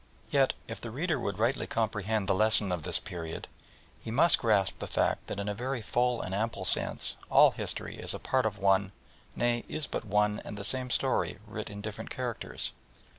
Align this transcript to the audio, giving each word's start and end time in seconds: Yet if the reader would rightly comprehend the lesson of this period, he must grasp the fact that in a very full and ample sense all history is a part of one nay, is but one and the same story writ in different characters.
Yet 0.31 0.53
if 0.67 0.81
the 0.81 0.89
reader 0.89 1.19
would 1.19 1.37
rightly 1.37 1.67
comprehend 1.67 2.27
the 2.27 2.33
lesson 2.33 2.71
of 2.71 2.81
this 2.81 2.97
period, 2.97 3.47
he 4.03 4.09
must 4.09 4.39
grasp 4.39 4.79
the 4.79 4.87
fact 4.87 5.27
that 5.27 5.39
in 5.39 5.47
a 5.47 5.53
very 5.53 5.83
full 5.83 6.23
and 6.23 6.33
ample 6.33 6.65
sense 6.65 7.15
all 7.29 7.51
history 7.51 7.97
is 7.99 8.15
a 8.15 8.17
part 8.17 8.47
of 8.47 8.57
one 8.57 8.93
nay, 9.35 9.63
is 9.67 9.85
but 9.85 10.03
one 10.03 10.41
and 10.43 10.57
the 10.57 10.65
same 10.65 10.89
story 10.89 11.37
writ 11.45 11.69
in 11.69 11.81
different 11.81 12.09
characters. 12.09 12.71